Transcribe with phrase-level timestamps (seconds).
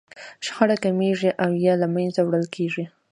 [0.45, 2.85] شخړه کمیږي او يا له منځه وړل کېږي.